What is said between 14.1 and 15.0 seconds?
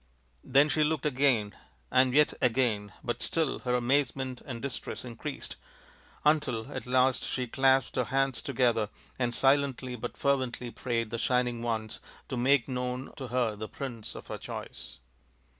of her choice.